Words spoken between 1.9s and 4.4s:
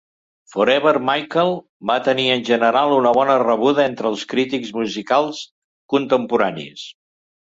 tenir en general una bona rebuda entre els